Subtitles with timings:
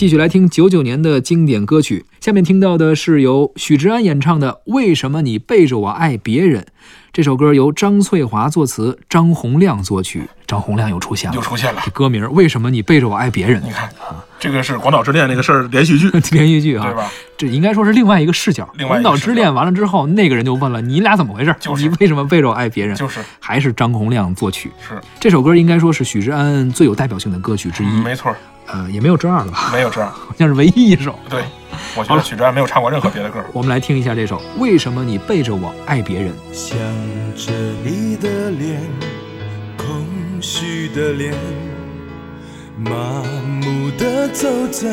[0.00, 2.06] 继续来听九九年的经典歌曲。
[2.22, 6.62] 下面听到的是由许志安演唱的《为什么你背着我爱别人》。
[7.12, 10.26] 这首歌由张翠华作词，张洪亮作曲。
[10.46, 11.82] 张洪亮又出现了，又出现了。
[11.84, 13.60] 这歌名《为什么你背着我爱别人》？
[13.62, 17.12] 你看啊，这个是《广岛之恋》那个事儿连续剧， 连续剧啊，对吧？
[17.36, 18.66] 这应该说是另外一个视角。
[18.78, 21.54] 另外广岛之恋完了之后，那个人就问了：“你俩怎么回事？
[21.60, 24.70] 就是你为什么背着我爱别人？”就是还是张洪亮作曲。
[24.80, 27.88] 是这首歌应该说是许志安最有代表性的歌曲之一。
[28.02, 28.34] 没错，
[28.72, 29.70] 呃，也没有这样了吧？
[29.74, 31.18] 没有这样，好像是唯一一首。
[31.28, 31.42] 对，
[31.96, 33.44] 我觉得许志安没有唱过任何别的歌。
[33.52, 36.32] 我们来听一下这首《为什么你背着我爱别人》。
[36.52, 36.78] 想
[37.34, 37.52] 着
[37.84, 38.80] 你的脸，
[39.76, 39.86] 空
[40.40, 41.34] 虚的脸，
[42.78, 43.22] 麻
[43.60, 44.88] 木的走在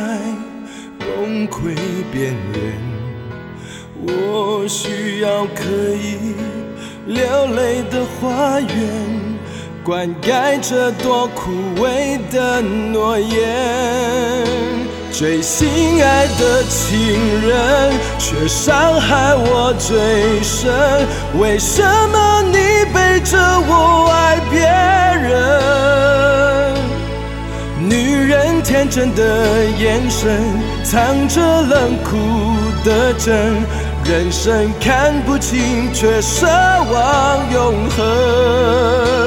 [1.00, 1.76] 崩溃
[2.12, 2.98] 边缘。
[4.00, 6.36] 我需要可以
[7.08, 9.37] 流泪的花园，
[9.88, 14.46] 灌溉这多枯萎的诺言。
[15.14, 21.08] 最心爱的情人，却伤害我最深。
[21.40, 24.60] 为什么你背着我爱别
[25.26, 26.76] 人？
[27.80, 30.38] 女人天真的眼神，
[30.84, 32.18] 藏着冷酷
[32.84, 33.56] 的真。
[34.04, 39.27] 人生看不清，却奢望永恒。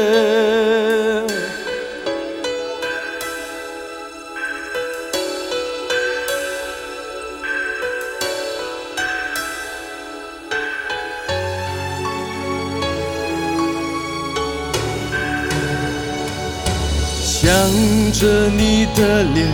[17.41, 17.51] 想
[18.11, 19.47] 着你的脸，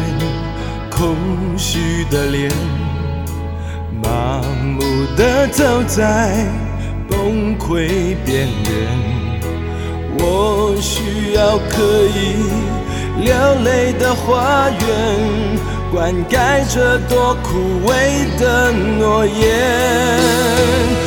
[0.92, 1.16] 空
[1.58, 2.52] 虚的脸，
[4.04, 4.82] 麻木
[5.16, 6.46] 的走在
[7.10, 8.90] 崩溃边缘。
[10.20, 13.34] 我需要可以流
[13.64, 14.80] 泪的花园，
[15.90, 21.07] 灌溉这多枯萎的诺言。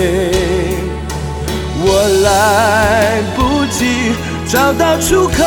[4.51, 5.45] 找到出口。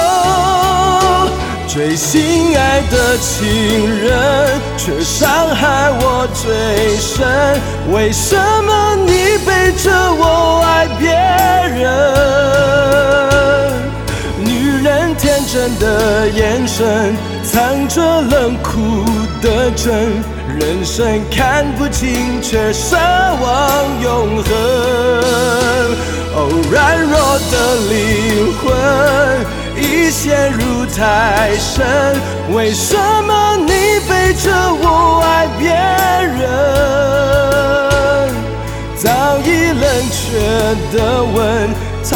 [1.69, 7.61] 最心爱的情人，却伤害我最深。
[7.93, 11.11] 为什么你背着我爱别
[11.83, 11.85] 人？
[14.39, 17.15] 女人天真的眼神，
[17.55, 19.05] 藏着冷酷
[19.41, 20.11] 的真。
[20.59, 24.53] 人生看不清，却奢望永恒。
[26.35, 26.37] 哦，
[26.69, 27.55] 软弱的
[27.93, 28.65] 灵魂
[29.81, 31.87] 已陷入太深。
[32.53, 33.71] 为什么你
[34.09, 34.51] 背着
[34.83, 35.71] 我爱别
[36.35, 36.43] 人？
[38.97, 40.19] 早已冷却
[40.97, 41.37] 的吻。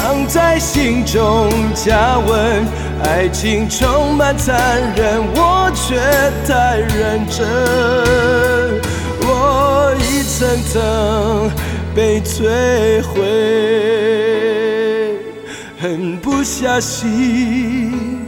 [0.09, 2.65] 藏在心中加温，
[3.05, 5.99] 爱情充满残忍，我却
[6.47, 7.47] 太认真。
[9.21, 11.51] 我一层层
[11.95, 13.21] 被摧毁，
[15.79, 18.23] 狠不下心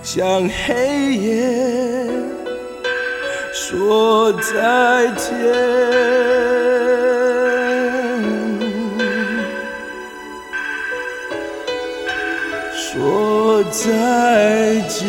[0.00, 2.06] 向黑夜
[3.52, 5.34] 说再见。
[12.94, 15.04] 说再见。